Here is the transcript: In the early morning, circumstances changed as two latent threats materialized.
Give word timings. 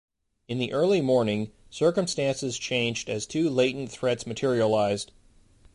In 0.47 0.57
the 0.57 0.73
early 0.73 0.99
morning, 0.99 1.51
circumstances 1.69 2.57
changed 2.57 3.07
as 3.07 3.27
two 3.27 3.51
latent 3.51 3.91
threats 3.91 4.25
materialized. 4.25 5.11